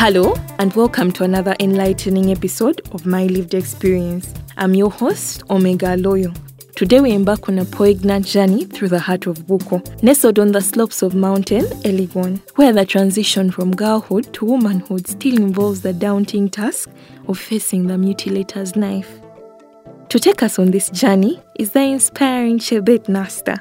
[0.00, 4.32] Hello, and welcome to another enlightening episode of My Lived Experience.
[4.56, 6.32] I'm your host, Omega Loyo.
[6.76, 10.60] Today we embark on a poignant journey through the heart of Buko, nestled on the
[10.60, 16.48] slopes of Mountain Elgon, where the transition from girlhood to womanhood still involves the daunting
[16.48, 16.88] task
[17.26, 19.17] of facing the mutilator's knife.
[20.08, 23.58] To take us on this journey is the inspiring Chebet Nasta.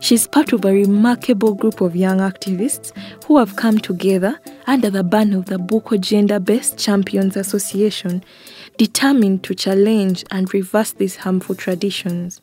[0.00, 2.90] She's part of a remarkable group of young activists
[3.26, 8.24] who have come together under the banner of the Boko Gender Based Champions Association,
[8.76, 12.40] determined to challenge and reverse these harmful traditions.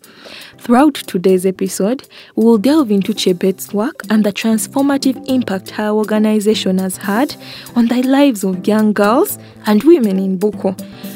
[0.58, 2.08] Throughout today's episode,
[2.38, 7.36] we will delve into Chebet's work and the transformative impact her organization has had
[7.76, 10.74] on the lives of young girls and women in Boko.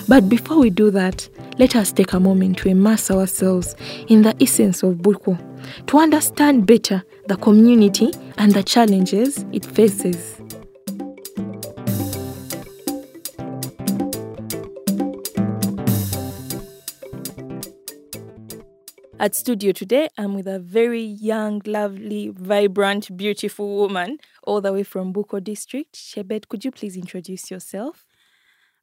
[0.09, 3.75] But before we do that, let us take a moment to immerse ourselves
[4.07, 5.37] in the essence of Buko,
[5.87, 10.41] to understand better the community and the challenges it faces.
[19.17, 24.83] At studio today, I'm with a very young, lovely, vibrant, beautiful woman all the way
[24.83, 25.95] from Buko district.
[25.95, 28.05] Chebet, could you please introduce yourself?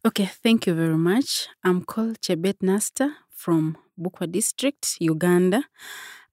[0.05, 1.47] Okay, thank you very much.
[1.62, 5.62] I'm called Chebet Nasta from Bukwa District, Uganda.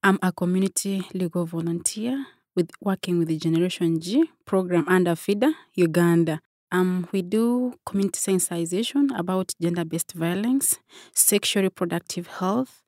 [0.02, 6.40] I'm a community legal volunteer with working with the Generation G program under FIDA, Uganda.
[6.72, 10.80] Um, we do community sensitization about gender-based violence,
[11.14, 12.82] sexual reproductive health,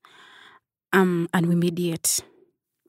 [0.94, 2.22] um, and we mediate.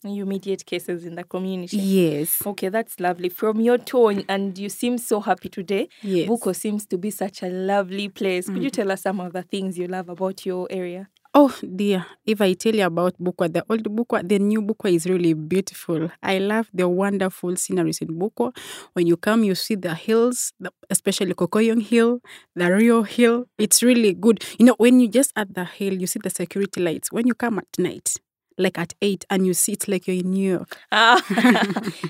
[0.05, 1.77] You mediate cases in the community.
[1.77, 2.43] Yes.
[2.45, 3.29] Okay, that's lovely.
[3.29, 5.89] From your tone, and you seem so happy today.
[6.03, 6.29] Yes.
[6.29, 8.47] Buko seems to be such a lovely place.
[8.47, 8.75] Could you mm.
[8.75, 11.09] tell us some of the things you love about your area?
[11.35, 15.07] Oh dear, if I tell you about Bukwa, the old Bukwa, the new Bukwa is
[15.07, 16.11] really beautiful.
[16.23, 18.55] I love the wonderful sceneries in Bukwa.
[18.93, 22.21] When you come, you see the hills, the, especially Kokoyong Hill,
[22.55, 23.47] the Rio Hill.
[23.57, 24.45] It's really good.
[24.59, 27.11] You know, when you just at the hill, you see the security lights.
[27.11, 28.13] When you come at night,
[28.59, 30.77] like at eight, and you see it like you're in New York.
[30.91, 31.21] Ah,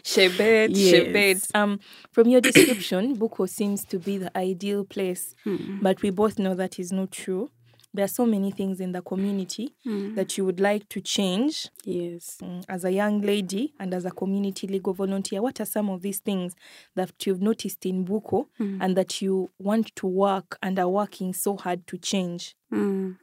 [0.04, 1.48] Chebet, Yes.
[1.54, 1.80] Um,
[2.12, 5.34] from your description, Buko seems to be the ideal place,
[5.80, 7.50] but we both know that is not true.
[7.94, 9.74] There are so many things in the community
[10.14, 11.68] that you would like to change.
[11.84, 12.38] Yes.
[12.42, 16.00] Mm, As a young lady and as a community legal volunteer, what are some of
[16.00, 16.54] these things
[16.94, 21.54] that you've noticed in Buko and that you want to work and are working so
[21.58, 22.54] hard to change?
[22.72, 23.18] Mm.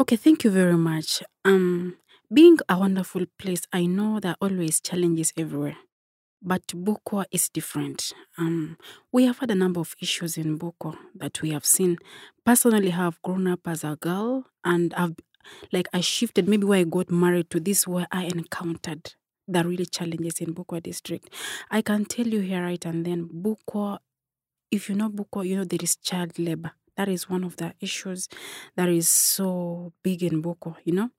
[0.00, 1.22] Okay, thank you very much.
[1.44, 1.96] Um,
[2.32, 5.76] being a wonderful place, I know there are always challenges everywhere.
[6.42, 8.12] But Bukwa is different.
[8.36, 8.76] Um,
[9.12, 11.98] we have had a number of issues in Bukwa that we have seen.
[12.44, 15.14] Personally, I have grown up as a girl, and I've
[15.72, 19.14] like I shifted maybe where I got married to this where I encountered
[19.46, 21.30] the really challenges in Bukwa district.
[21.70, 23.98] I can tell you here right and then Bukwa,
[24.70, 26.72] if you know Bukwa, you know there is child labor.
[26.96, 28.28] That is one of the issues
[28.76, 31.10] that is so big in Bukwa, you know.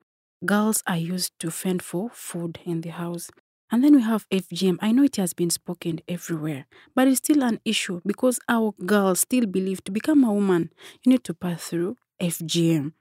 [0.46, 3.30] Girls are used to fend for food in the house.
[3.72, 4.78] And then we have FGM.
[4.82, 9.22] I know it has been spoken everywhere, but it's still an issue because our girls
[9.22, 10.72] still believe to become a woman,
[11.04, 12.94] you need to pass through FGM,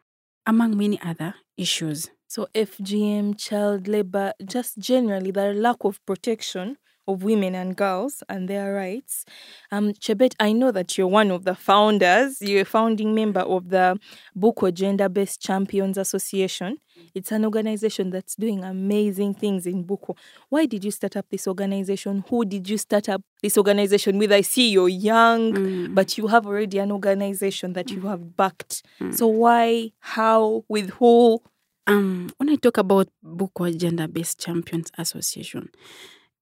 [0.47, 2.11] among many other issues.
[2.29, 8.49] So FGM, child labor, just generally the lack of protection of women and girls and
[8.49, 9.25] their rights.
[9.71, 12.41] Um, Chebet, I know that you're one of the founders.
[12.41, 13.99] You're a founding member of the
[14.37, 16.79] Buko Gender Based Champions Association.
[17.15, 20.17] It's an organization that's doing amazing things in Buko.
[20.49, 22.25] Why did you start up this organization?
[22.31, 24.33] Who did you start up this organization with?
[24.33, 28.83] I see you're young, but you have already an organization that you have backed.
[29.11, 31.43] So why, how, with who?
[31.87, 35.69] Um, when I talk about Bukwa Gender Based Champions Association,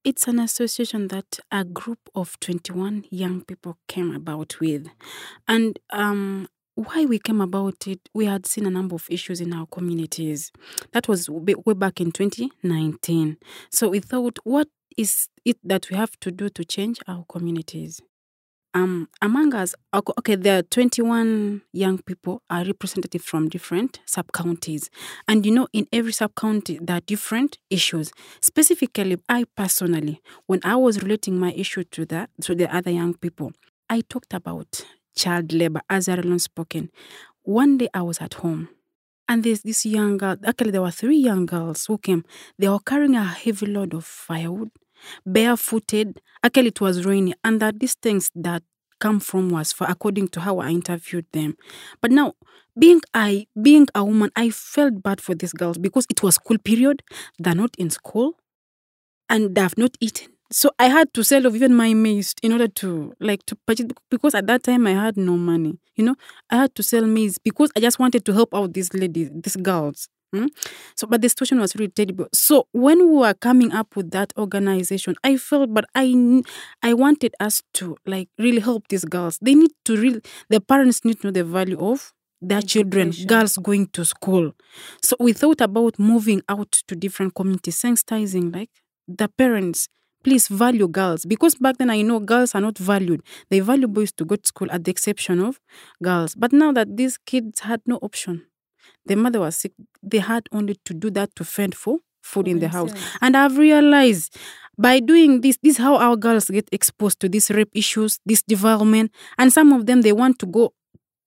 [0.04, 4.88] it's an association that a group of 21 young people came about with.
[5.46, 9.52] And um, why we came about it, we had seen a number of issues in
[9.52, 10.50] our communities.
[10.92, 13.36] That was way back in 2019.
[13.70, 18.00] So we thought, what is it that we have to do to change our communities?
[18.74, 24.32] Um, among us, ok- okay, there are 21 young people are representative from different sub
[24.32, 24.88] counties.
[25.28, 28.12] And you know, in every sub county, there are different issues.
[28.40, 33.12] Specifically, I personally, when I was relating my issue to that, to the other young
[33.14, 33.52] people,
[33.90, 36.90] I talked about child labor as I alone spoken.
[37.42, 38.70] One day I was at home
[39.28, 42.24] and there's this young girl, actually, there were three young girls who came.
[42.58, 44.70] They were carrying a heavy load of firewood,
[45.26, 46.20] barefooted.
[46.44, 48.62] Actually, it was raining, and that these things that
[49.00, 51.56] come from was for according to how I interviewed them.
[52.00, 52.34] But now,
[52.78, 56.58] being I being a woman, I felt bad for these girls because it was school
[56.58, 57.02] period.
[57.38, 58.38] They're not in school,
[59.28, 60.28] and they have not eaten.
[60.50, 63.86] So I had to sell off even my maize in order to like to purchase
[64.10, 65.78] because at that time I had no money.
[65.96, 66.14] You know,
[66.50, 69.56] I had to sell maize because I just wanted to help out these ladies, these
[69.56, 70.08] girls.
[70.34, 70.46] Hmm?
[70.96, 72.26] So, but the situation was really terrible.
[72.32, 76.42] So, when we were coming up with that organization, I felt, but I,
[76.82, 79.38] I wanted us to like really help these girls.
[79.42, 83.56] They need to really, the parents need to know the value of their children, girls
[83.58, 84.52] going to school.
[85.02, 88.70] So, we thought about moving out to different communities, sensitizing like
[89.06, 89.88] the parents.
[90.24, 93.22] Please value girls because back then I know girls are not valued.
[93.50, 95.58] They value boys to go to school at the exception of
[96.00, 96.36] girls.
[96.36, 98.46] But now that these kids had no option,
[99.06, 99.72] the mother was sick,
[100.02, 102.92] they had only to do that to fend for food in the house.
[103.20, 104.36] And I've realized
[104.78, 108.42] by doing this, this is how our girls get exposed to these rape issues, this
[108.42, 110.72] development, and some of them they want to go.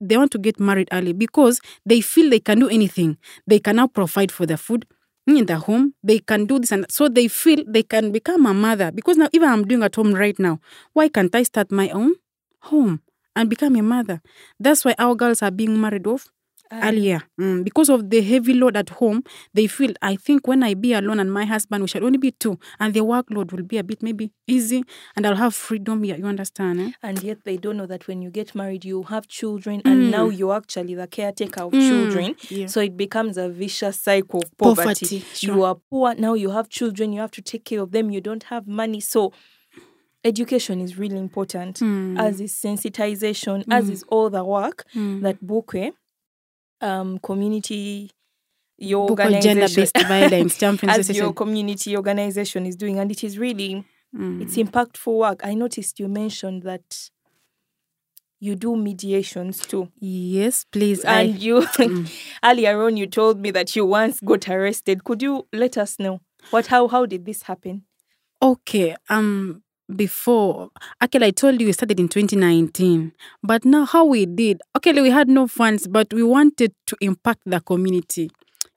[0.01, 3.17] They want to get married early because they feel they can do anything.
[3.47, 4.85] They can now provide for the food
[5.27, 5.93] in the home.
[6.03, 8.91] They can do this and so they feel they can become a mother.
[8.91, 10.59] Because now, even I'm doing at home right now,
[10.93, 12.13] why can't I start my own
[12.61, 13.01] home
[13.35, 14.21] and become a mother?
[14.59, 16.29] That's why our girls are being married off
[16.71, 19.21] earlier Mm, because of the heavy load at home
[19.53, 22.31] they feel i think when i be alone and my husband we shall only be
[22.31, 24.83] two and the workload will be a bit maybe easy
[25.15, 26.91] and i'll have freedom here you understand eh?
[27.03, 30.29] And yet they don't know that when you get married, you have children, and now
[30.29, 32.33] you're actually the caretaker of children.
[32.35, 32.51] Mm.
[32.59, 32.67] yeah.
[32.67, 35.05] So it becomes a vicious cycle of poverty.
[35.05, 38.09] Poverty, You are poor, now you have children, you have to take care of them,
[38.09, 39.01] you don't have money.
[39.01, 39.33] So
[40.23, 42.19] education is really important, Mm.
[42.19, 45.21] as is sensitization, as is all the work Mm.
[45.21, 45.91] that Bukwe,
[46.85, 48.11] um, community,
[48.77, 53.83] your Boko organization, gender-based violence as your community organization is doing, and it is really
[54.15, 54.41] Mm.
[54.41, 55.41] it's impactful work.
[55.43, 57.09] I noticed you mentioned that
[58.39, 59.89] you do mediations too.
[59.99, 62.07] yes please And I, you Mm.
[62.43, 65.03] earlier on you told me that you once got arrested.
[65.03, 66.21] Could you let us know
[66.51, 67.83] what how how did this happen?
[68.41, 70.69] okay um before.
[71.01, 75.09] Actually i told you we started in 2019 but now how we did okay we
[75.09, 78.29] had no funds but we wanted to impact the community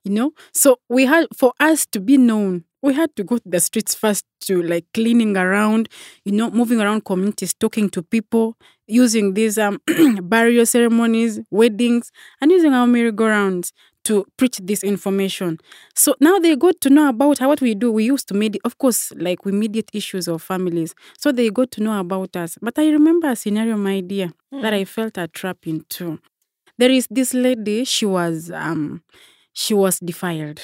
[0.05, 0.33] you know?
[0.55, 3.95] So we had for us to be known we had to go to the streets
[3.95, 5.89] first to like cleaning around
[6.25, 8.57] you know moving around communities talking to people
[8.87, 9.81] using these um
[10.23, 13.73] burial ceremonies weddings and using our merry-go-rounds
[14.09, 15.59] to preach this information.
[15.95, 17.93] So now they got to know about how what we do.
[17.93, 20.95] We used to mediate of course like we mediate issues of families.
[21.19, 22.57] So they got to know about us.
[22.61, 24.31] But i remember a scenario my dear
[24.63, 26.19] that i felt a trap into
[26.79, 29.03] there is this lady she was um
[29.53, 30.61] she was defiled.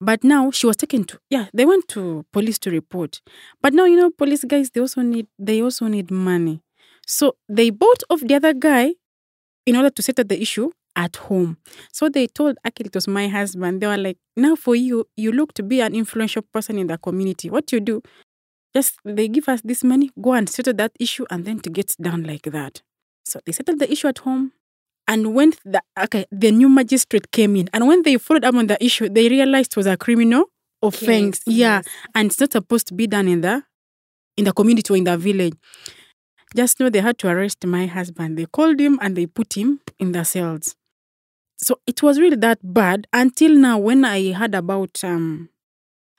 [0.00, 3.20] But now she was taken to yeah they went to police to report.
[3.60, 6.62] But now you know police guys they also need they also need money.
[7.06, 8.94] So they bought off the other guy
[9.66, 11.56] in order to settle the issue at home.
[11.92, 13.80] So they told Akil it was my husband.
[13.80, 16.98] They were like now for you you look to be an influential person in the
[16.98, 17.50] community.
[17.50, 18.02] What you do?
[18.74, 21.94] Just they give us this money go and settle that issue and then to get
[22.00, 22.82] done like that.
[23.24, 24.52] So they settled the issue at home.
[25.08, 28.66] And when the okay the new magistrate came in and when they followed up on
[28.68, 30.44] the issue they realized it was a criminal
[30.82, 31.40] offense.
[31.46, 31.88] Yeah yes.
[32.14, 33.62] and it's not supposed to be done in the
[34.36, 35.54] in the community or in the village.
[36.54, 38.38] Just know they had to arrest my husband.
[38.38, 40.76] They called him and they put him in the cells
[41.62, 45.48] so it was really that bad until now when i heard about um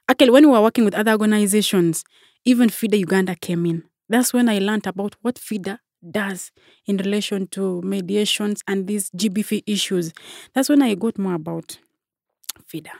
[0.09, 2.03] actually when we were working with other organizations
[2.45, 3.83] even FIDA Uganda came in.
[4.09, 6.51] That's when I learned about what FIDA does
[6.85, 10.13] in relation to mediations and these GBV issues.
[10.53, 11.77] That's when I got more about
[12.67, 12.91] FIDA.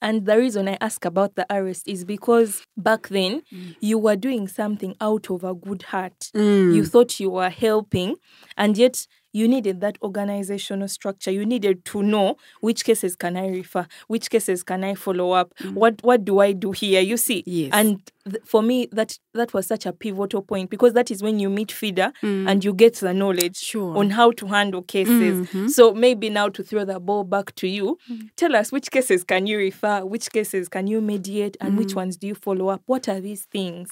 [0.00, 3.42] And the reason I ask about the arrest is because back then
[3.80, 6.30] you were doing something out of a good heart.
[6.74, 8.16] You thought you were helping,
[8.56, 11.30] and yet you needed that organizational structure.
[11.30, 15.52] You needed to know which cases can I refer, which cases can I follow up,
[15.58, 15.74] mm.
[15.74, 17.00] what what do I do here?
[17.02, 17.70] You see, Yes.
[17.74, 18.00] and
[18.30, 21.50] th- for me that that was such a pivotal point because that is when you
[21.50, 22.48] meet FIDA mm.
[22.48, 23.96] and you get the knowledge Sure.
[23.98, 25.48] on how to handle cases.
[25.48, 25.68] Mhm.
[25.68, 28.30] So maybe now to throw the ball back to you, mm.
[28.36, 32.16] tell us which cases can you refer, which cases can you mediate, and which ones
[32.16, 32.82] do you follow up?
[32.86, 33.90] What are these things?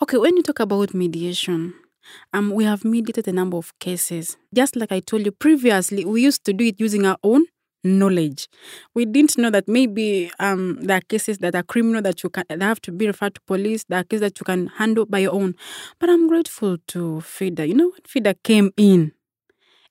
[0.00, 1.74] Okay, when you talk about mediation,
[2.32, 4.36] um, we have mediated a number of cases.
[4.54, 7.44] Just like I told you previously, we used to do it using our own
[7.84, 8.48] knowledge.
[8.94, 12.44] We didn't know that maybe um, there are cases that are criminal that you can
[12.48, 13.84] that have to be referred to police.
[13.88, 15.54] There are cases that you can handle by your own.
[15.98, 17.66] But I'm grateful to FIDA.
[17.68, 19.12] You know, when FIDA came in,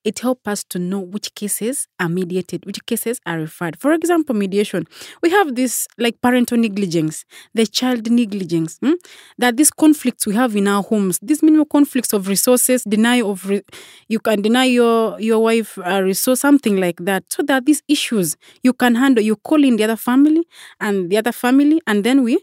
[0.08, 3.78] it helps us to know which cases are mediated, which cases are referred.
[3.80, 4.86] For example, mediation.
[5.22, 8.78] We have this like parental negligence, the child negligence.
[8.82, 8.94] hmm?
[9.38, 13.48] That these conflicts we have in our homes, these minimal conflicts of resources, denial of
[13.48, 13.64] re-
[14.08, 17.24] you can deny your your wife a resource, something like that.
[17.32, 19.24] So that these issues you can handle.
[19.24, 20.44] You call in the other family
[20.80, 22.40] and the other family, and then we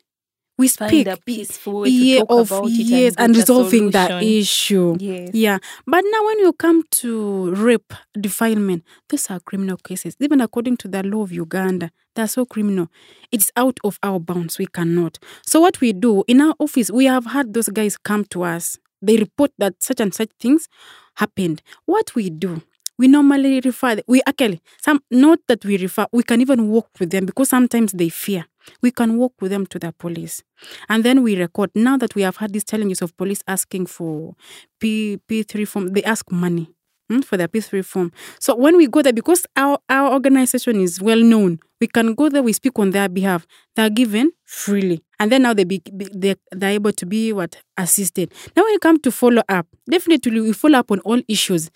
[0.57, 4.97] we Find speak a peaceful talk of about it and and resolving that issue.
[5.01, 5.31] Yes.
[5.33, 5.59] yeah.
[5.87, 10.17] But now when you come to rape defilement these are criminal cases.
[10.21, 12.89] Even according to the law of uganda they're so criminal.
[13.33, 14.59] It's out of our bounds.
[14.59, 15.19] We cannot.
[15.45, 18.79] So what we do in our office we have had those guys come to us.
[19.03, 20.69] They report that such and such things
[21.17, 21.63] happened.
[21.87, 22.63] What we do
[22.97, 27.11] we normally refer we actually some not that we refer we can even walk with
[27.11, 28.45] them because sometimes they fear
[28.83, 30.43] we can walk with them to the police.
[30.89, 31.71] And then we record.
[31.75, 34.35] Now that we have had these challenges of police asking for
[34.81, 36.69] p p3 form they ask money
[37.11, 38.13] mm, for their p3 form.
[38.41, 42.29] So when we go there because our our organization is well known we can go
[42.29, 43.47] there we speak on their behalf.
[43.77, 45.03] They're given freely.
[45.19, 47.57] And then now they be, they, they're able to be what?
[47.77, 48.33] Assisted.
[48.57, 51.71] Now when you come to follow up definitely we follow up on all issues.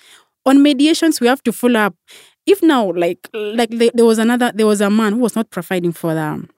[0.47, 1.95] On mediations we have to follow up.
[2.47, 5.93] If now like like there was another there was a man who was not providing
[5.93, 6.49] for the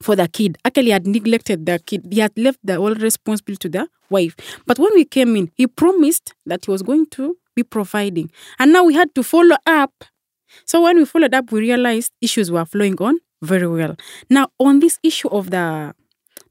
[0.00, 3.78] for the kid actually had neglected the kid he had left the whole responsibility to
[3.78, 4.34] the wife
[4.66, 8.72] but when we came in he promised that he was going to be providing and
[8.72, 9.92] now we had to follow up
[10.64, 13.96] so when we followed up we realized issues were flowing on very well
[14.30, 15.92] now on this issue of the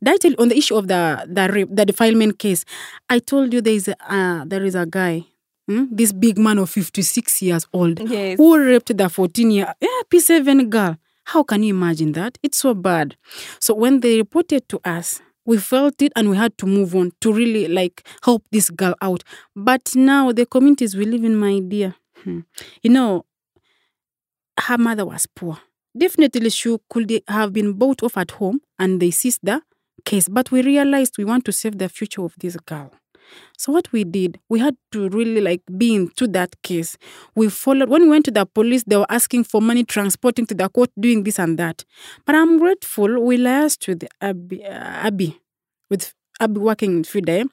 [0.04, 2.66] did I on the issue of the the rape, the defilement case?
[3.10, 5.26] I told you there is a uh, there is a guy,
[5.68, 8.38] hmm, this big man of fifty six years old, Yes.
[8.38, 10.98] who raped the fourteen year yeah, P seven girl.
[11.28, 12.38] How can you imagine that?
[12.42, 13.18] It's so bad.
[13.60, 17.12] So when they reported to us, we felt it and we had to move on
[17.20, 19.24] to really like help this girl out.
[19.54, 22.40] But now the communities we live in, my dear, hmm,
[22.82, 23.26] you know,
[24.58, 25.60] her mother was poor.
[25.98, 29.62] Definitely, she could have been bought off at home and they seized the
[30.06, 30.30] case.
[30.30, 32.92] But we realized we want to save the future of this girl.
[33.58, 36.98] So what we did, we had to really like be into that case.
[37.36, 40.54] We followed when we went to the police, they were asking for money, transporting to
[40.56, 41.84] the court, doing this and that.
[42.26, 45.40] But I'm grateful we liaised with Abby, uh, Abby
[45.90, 47.46] with Abby working in FIDA,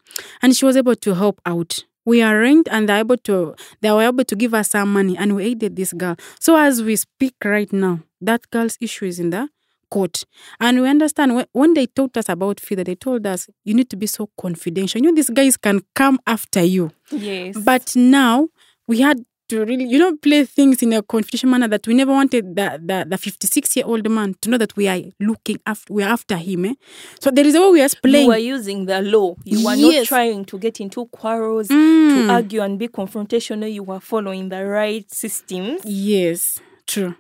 [0.42, 1.84] and she was able to help out.
[2.06, 5.34] We arranged and they able to they were able to give us some money and
[5.34, 6.16] we aided this girl.
[6.38, 9.48] So as we speak right now, that girl's issue is in the
[9.94, 10.24] court.
[10.60, 13.96] And we understand when, they told us about FIDA, they told us you need to
[13.96, 15.00] be so confidential.
[15.00, 16.90] You know, these guys can come after you.
[17.12, 17.56] Yes.
[17.58, 18.48] But now
[18.88, 19.18] we had
[19.50, 22.80] to really, you know, play things in a confidential manner that we never wanted the
[22.82, 26.12] the, the 56 year old man to know that we are looking after we are
[26.12, 26.64] after him.
[26.64, 26.74] Eh?
[27.20, 28.28] So there is a way we are you playing.
[28.28, 29.36] were using the law.
[29.44, 32.26] You were not trying to get into quarrels, Mm.
[32.26, 33.70] to argue and be confrontational.
[33.72, 35.82] You are following the right systems.
[35.84, 37.14] Yes, true.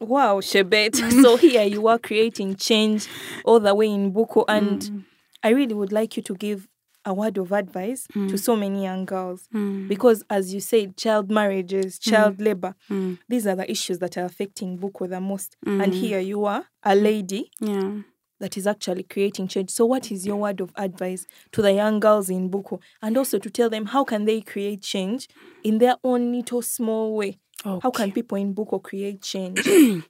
[0.00, 0.94] Wow, Chebet.
[1.22, 3.08] so here you are creating change
[3.44, 4.44] all the way in Buko.
[4.48, 5.04] And Mm.
[5.42, 6.68] I really would like you to give
[7.04, 9.48] a word of advice to so many young girls.
[9.54, 9.88] Mm.
[9.88, 13.18] Because as you said, child marriages, child labor, Mm.
[13.28, 15.56] these are the issues that are affecting Buko the most.
[15.66, 15.82] Mm.
[15.84, 18.02] And here you are, a lady Yeah.
[18.40, 19.70] that is actually creating change.
[19.70, 22.80] So what is your word of advice to the young girls in Buko?
[23.02, 25.28] And also to tell them how can they create change
[25.64, 27.38] in their own little small way?
[27.64, 29.60] How can people in Buko create change?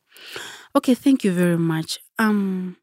[0.76, 1.98] Okay, thank you very much.
[2.18, 2.76] Um,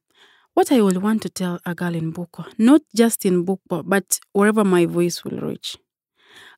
[0.53, 4.19] what I would want to tell a girl in Buko, not just in Buko, but
[4.33, 5.77] wherever my voice will reach.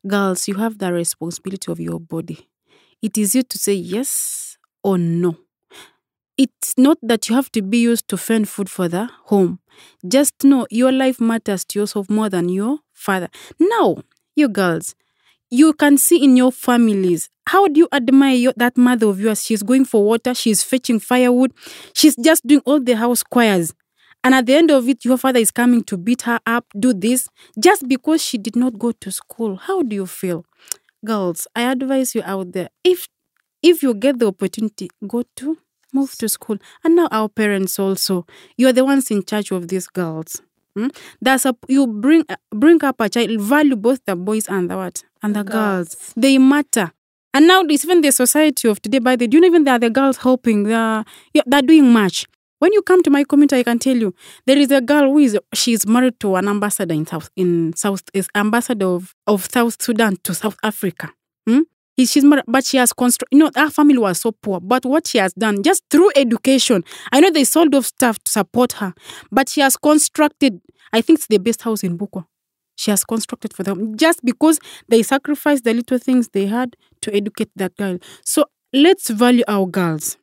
[0.07, 2.49] Girls, you have the responsibility of your body.
[3.01, 5.37] It is you to say yes or no.
[6.37, 9.59] It's not that you have to be used to fend food for the home.
[10.07, 13.29] Just know your life matters to yourself more than your father.
[13.59, 14.03] Now,
[14.35, 14.93] you girls,
[15.49, 17.29] you can see in your families.
[17.47, 19.43] How do you admire your, that mother of yours?
[19.43, 21.53] She's going for water she's fetching firewood
[21.93, 23.73] she's just doing all the house choirs
[24.23, 26.93] and at the end of it your father is coming to beat her up do
[26.93, 27.27] this
[27.59, 29.55] just because she did not go to school.
[29.55, 30.45] How do you feel?
[31.05, 33.07] Girls i advise you out there if
[33.61, 35.57] if you get the opportunity go to
[35.93, 36.57] move to school.
[36.83, 38.25] And now our parents also.
[38.57, 40.41] You're the ones in charge of these girls
[40.77, 40.88] Hmm?
[41.22, 45.03] That's a you bring bring up a child, value both the boys and the what
[45.24, 45.96] and the girls.
[45.96, 46.13] Girls.
[46.15, 46.91] They matter.
[47.34, 49.00] And now it's even the society of today.
[49.00, 50.63] By the do you know even there are the girls helping?
[50.63, 51.03] They're
[51.34, 52.27] yeah, they're doing much.
[52.60, 54.13] When you come to my community, I can tell you
[54.46, 58.03] there is a girl who is she's married to an ambassador in South in South
[58.13, 61.10] is ambassador of, of South Sudan to South Africa.
[61.48, 61.62] Hmm?
[61.97, 63.35] He- She's but she has constructed.
[63.35, 64.59] You know, our family was so poor.
[64.61, 68.31] But what she has done, just through education, I know they sold off stuff to
[68.31, 68.93] support her,
[69.31, 70.61] but she has constructed.
[70.93, 72.25] I think it's the best house in Buko.
[72.75, 77.13] She has constructed for them just because they sacrificed the little things they had to
[77.13, 77.97] educate that girl.
[78.23, 80.17] So let's value our girls.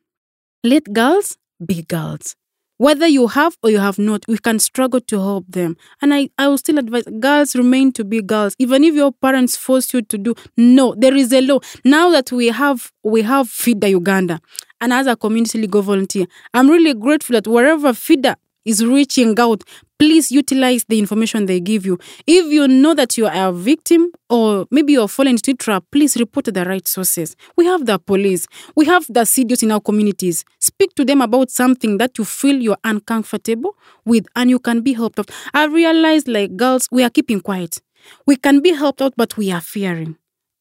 [0.65, 2.37] Let girls be girls.
[2.77, 5.77] Whether you have or you have not, we can struggle to help them.
[6.03, 8.57] And I, I will still advise girls remain to be girls.
[8.59, 11.61] Even if your parents force you to do no, there is a law.
[11.85, 14.41] Now that we have we have FIDA Uganda
[14.81, 19.63] and as a community legal volunteer, I'm really grateful that wherever FIDA is reaching out,
[19.99, 21.99] please utilize the information they give you.
[22.27, 25.85] If you know that you are a victim or maybe you're falling into a trap,
[25.93, 27.37] please report to the right sources.
[27.57, 30.45] We have the police, we have the CDOs in our communities.
[30.61, 34.93] Speak to them about something that you feel you're uncomfortable with and you can be
[34.93, 35.31] helped out.
[35.53, 37.79] I realize, like girls, we are keeping quiet.
[38.27, 40.17] We can be helped out, but we are fearing.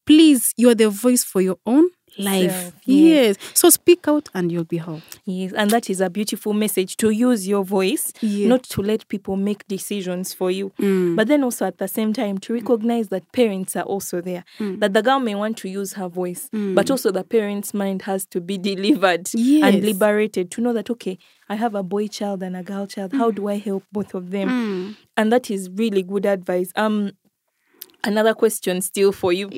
[0.06, 2.50] Please, you're the voice for your own life.
[2.50, 3.36] Self, yes.
[3.54, 5.20] So speak out and you'll be helped.
[5.24, 8.48] Yes, and that is a beautiful message to use your voice, Yeah.
[8.48, 10.70] not to let people make decisions for you.
[10.80, 11.16] Mm.
[11.16, 14.44] But then also at the same time to recognize that parents are also there.
[14.58, 14.80] Mm.
[14.80, 18.26] That the girl may want to use her voice, but also the parent's mind has
[18.26, 19.64] to be delivered Yes.
[19.74, 21.18] and liberated to know that okay,
[21.48, 23.12] I have a boy child and a girl child.
[23.12, 24.48] How do I help both of them?
[24.48, 24.96] Mm.
[25.16, 26.70] And that is really good advice.
[26.76, 27.12] Um
[28.02, 29.48] another question still for you.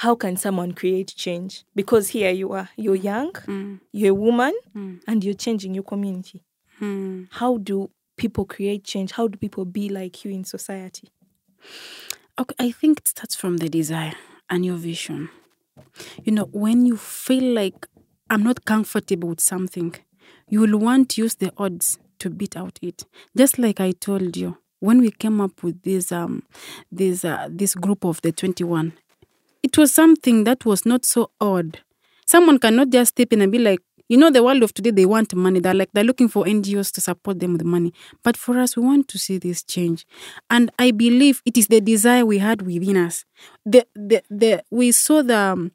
[0.00, 1.66] How can someone create change?
[1.74, 5.84] Because here you are, you're young, mm, you're a woman, mm, and you're changing your
[5.84, 6.42] community.
[6.80, 7.28] mm.
[7.30, 9.12] How do people create change?
[9.12, 11.10] How do people be like you in society?
[12.38, 14.14] Okay, I think it starts from the desire
[14.48, 15.28] and your vision.
[16.24, 17.86] You know, when you feel like
[18.30, 19.94] I'm not comfortable with something,
[20.48, 23.04] you will want to use the odds to beat out it.
[23.36, 26.42] Just like I told you, when we came up with this um
[26.90, 28.94] this uh, this group of the 21,
[29.62, 31.80] it was something that was not so odd.
[32.26, 35.06] Someone cannot just step in and be like, you know, the world of today, they
[35.06, 35.60] want money.
[35.60, 37.92] They're like, they're looking for NGOs to support them with money.
[38.24, 40.04] But for us, we want to see this change.
[40.50, 43.24] And I believe it is the desire we had within us.
[43.64, 45.72] The, the, the, we saw the, um,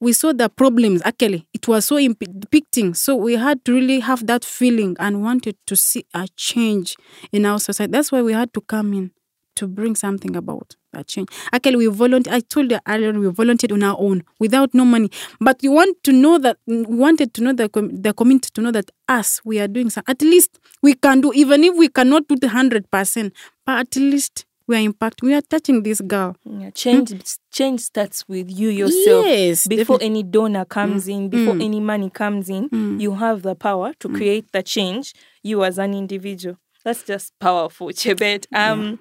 [0.00, 1.96] we saw the problems actually it was so
[2.40, 6.96] depicting so we had to really have that feeling and wanted to see a change
[7.30, 9.12] in our society that's why we had to come in
[9.54, 13.72] to bring something about that change actually we volunteered i told you earlier we volunteered
[13.72, 17.42] on our own without no money but we want to know that we wanted to
[17.42, 20.94] know the, the community to know that us we are doing some at least we
[20.94, 23.32] can do even if we cannot do the 100%
[23.66, 27.12] but at least we are impacting we are touching this girl Yeah, change
[27.50, 29.26] change starts with you yourself.
[29.26, 30.06] yes Before definitely.
[30.06, 31.64] any donor comes in, before Mm.
[31.64, 33.00] any money comes in, Mm.
[33.00, 36.56] you have the power to create the change you as an individual.
[36.84, 38.46] That's just powerful, Chebet.
[38.54, 38.98] Um,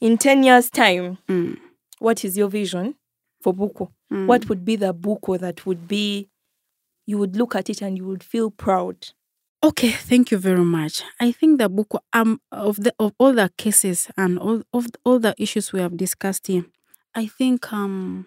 [0.00, 1.58] in ten years' time, Mm.
[1.98, 2.94] what is your vision
[3.42, 3.90] for Buko?
[4.12, 4.26] Mm.
[4.26, 6.28] What would be the Buko that would be
[7.06, 9.08] you would look at it and you would feel proud?
[9.64, 11.02] Okay, thank you very much.
[11.20, 15.18] I think the book um of the of all the cases and all of all
[15.18, 16.64] the issues we have discussed here,
[17.14, 18.26] I think um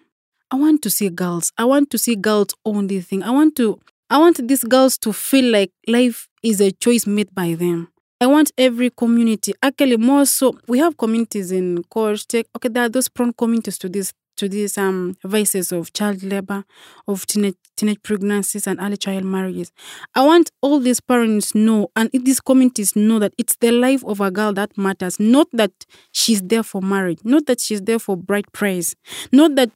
[0.50, 1.52] I want to see girls.
[1.56, 3.22] I want to see girls own this thing.
[3.22, 3.80] I want to
[4.10, 7.88] I want these girls to feel like life is a choice made by them.
[8.22, 12.46] I want every community, actually more so we have communities in Coach Tech.
[12.54, 16.62] Okay, there are those prone communities to this to these um vices of child labor,
[17.08, 19.72] of teenage teenage pregnancies and early child marriages.
[20.14, 24.20] I want all these parents know and these communities know that it's the life of
[24.20, 25.72] a girl that matters, not that
[26.12, 28.94] she's there for marriage, not that she's there for bride price,
[29.32, 29.72] not that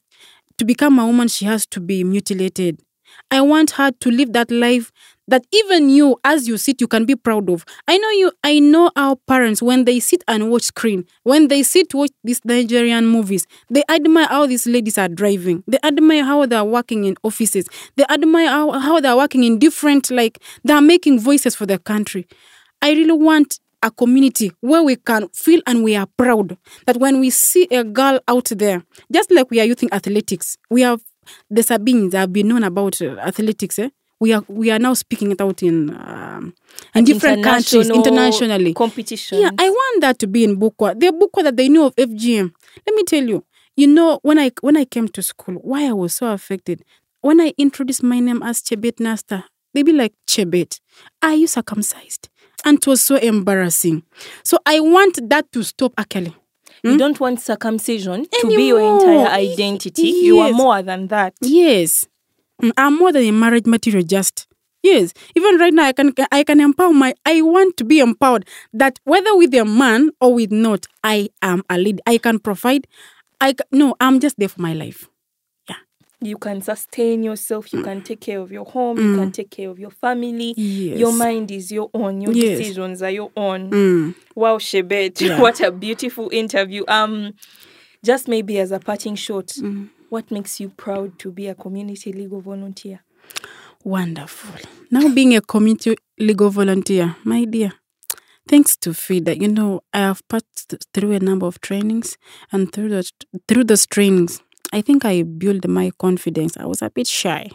[0.57, 2.79] to become a woman she has to be mutilated.
[3.29, 4.91] I want her to live that life
[5.27, 7.65] that even you, as you sit, you can be proud of.
[7.87, 11.63] I know you, I know our parents, when they sit and watch screen, when they
[11.63, 15.63] sit watch these Nigerian movies, they admire how these ladies are driving.
[15.67, 17.67] They admire how they're working in offices.
[17.95, 22.27] They admire how, how they're working in different, like, they're making voices for their country.
[22.81, 27.19] I really want a community where we can feel and we are proud that when
[27.19, 31.01] we see a girl out there, just like we are using athletics, we have
[31.49, 33.79] the Sabiny have been known about uh, athletics.
[33.79, 33.89] Eh?
[34.19, 36.53] We are we are now speaking it out in um,
[36.95, 38.73] in different countries internationally.
[38.73, 39.39] competition.
[39.41, 40.99] Yeah, I want that to be in Bukwa.
[40.99, 42.51] The Bukwa that they know of FGM.
[42.85, 43.43] Let me tell you,
[43.75, 46.83] you know, when I when I came to school, why I was so affected.
[47.21, 50.79] When I introduced my name as Chebet Nasta, they be like, Chebet,
[51.21, 52.29] are you circumcised?
[52.65, 54.03] And it was so embarrassing.
[54.43, 56.33] So I want that to stop, Akeli.
[56.83, 60.03] You don't want circumcision to be your entire identity.
[60.09, 61.33] You are more than that.
[61.41, 62.05] Yes.
[62.61, 64.47] Mm, I'm more than a marriage material just.
[64.83, 65.13] Yes.
[65.35, 68.99] Even right now I can I can empower my I want to be empowered that
[69.03, 72.01] whether with a man or with not, I am a lead.
[72.05, 72.87] I can provide.
[73.41, 75.09] I no, I'm just there for my life.
[75.69, 75.75] Yeah.
[76.21, 77.73] You can sustain yourself.
[77.73, 78.97] You can take care of your home.
[78.97, 80.53] You can take care of your family.
[80.55, 80.99] Yes.
[80.99, 82.21] Your mind is your own.
[82.21, 82.59] Your Yes.
[82.59, 83.69] decisions are your own.
[83.71, 84.15] Mm.
[84.35, 85.41] Wow, Chebet, Yeah.
[85.41, 86.83] what a beautiful interview.
[86.87, 87.33] Um,
[88.05, 89.89] just maybe as a parting shot, Mm.
[90.09, 93.01] What makes you proud to be a community legal volunteer?
[93.83, 94.55] Wonderful.
[94.91, 97.73] Now being a community legal volunteer, my dear.
[98.47, 102.17] Thanks to FIDA, you know, I have passed through a number of trainings
[102.51, 103.11] and through those
[103.47, 104.41] through those trainings,
[104.71, 106.55] I think I built my confidence.
[106.57, 107.49] I was a bit shy,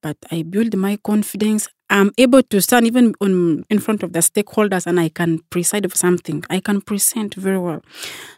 [0.00, 4.20] but I built my confidence I'm able to stand even on in front of the
[4.20, 6.42] stakeholders and I can preside of something.
[6.48, 7.82] I can present very well.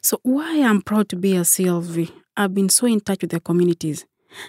[0.03, 3.38] So why I'm proud to be a CLV, I've been so in touch with the
[3.38, 4.07] communities.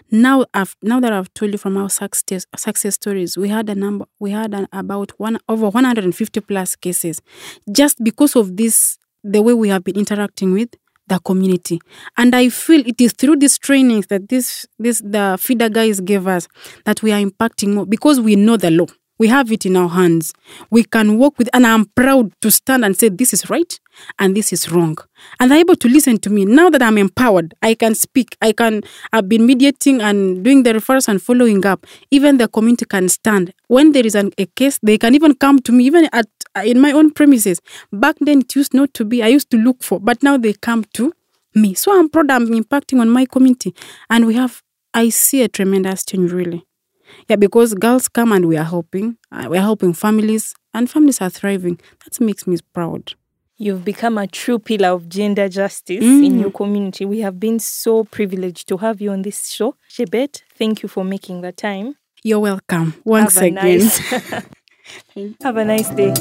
[0.09, 3.75] Now, I've, now that I've told you from our success success stories, we had a
[3.75, 7.21] number, we had an, about one over 150 plus cases,
[7.71, 10.69] just because of this, the way we have been interacting with
[11.07, 11.79] the community.
[12.17, 16.27] And I feel it is through these trainings that this this the FIDA guys gave
[16.27, 16.47] us
[16.85, 18.87] that we are impacting more because we know the law.
[19.17, 20.33] We have it in our hands.
[20.69, 23.79] We can work with, and I'm proud to stand and say this is right
[24.19, 24.97] and this is wrong.
[25.39, 26.45] And they're able to listen to me.
[26.45, 28.35] Now that I'm empowered, I can speak.
[28.41, 28.81] I can,
[29.13, 31.85] I've been mediating and doing the referrals and following up.
[32.11, 33.53] Even the community can stand.
[33.67, 36.27] When there is an, a case, they can even come to me, even at
[36.63, 37.61] in my own premises.
[37.91, 39.21] Back then, it used not to be.
[39.21, 41.13] I used to look for, but now they come to
[41.53, 41.73] me.
[41.73, 43.73] So I'm proud I'm impacting on my community.
[44.09, 44.61] And we have,
[44.93, 46.65] I see a tremendous change, really.
[47.27, 49.17] Yeah, because girls come and we are helping.
[49.31, 51.79] Uh, we are helping families, and families are thriving.
[52.03, 53.13] That makes me proud.
[53.57, 57.05] You've become a true pillar of gender justice in your community.
[57.05, 59.75] We have been so privileged to have you on this show.
[59.89, 61.95] Chebet, thank you for making the time.
[62.21, 63.77] You're welcome once have again.
[63.77, 63.97] nice
[65.43, 66.13] have a nice day.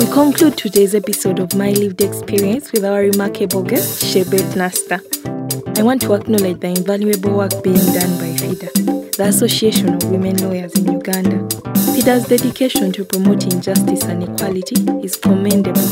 [0.00, 5.00] We conclude today's episode of My Lived Experience with our remarkable guest, Chebet Nasta.
[5.78, 8.72] I want to acknowledge the invaluable work being done by FIDA,
[9.16, 11.38] the Association of Women Lawyers in Uganda.
[11.94, 15.86] FIDA's dedication to promoting justice and equality is commendable,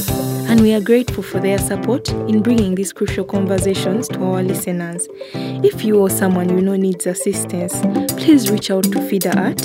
[0.50, 5.06] and we are grateful for their support in bringing these crucial conversations to our listeners.
[5.34, 7.78] If you or someone you know needs assistance,
[8.20, 9.62] please reach out to FIDA at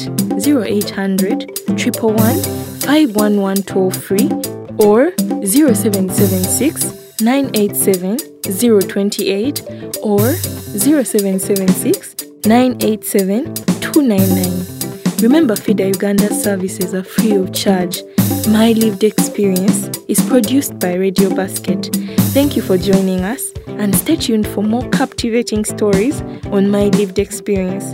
[0.47, 2.43] 0800 111
[2.81, 4.29] 511 toll free
[4.77, 9.61] or 0776 987 028
[10.03, 15.21] or 0776 987 299.
[15.21, 18.03] Remember, FIDA Uganda's services are free of charge.
[18.49, 21.89] My Lived Experience is produced by Radio Basket.
[22.33, 26.19] Thank you for joining us and stay tuned for more captivating stories
[26.51, 27.85] on My Lived Experience.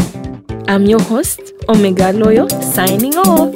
[0.68, 3.54] I'm your host, Omega Loyal, signing off.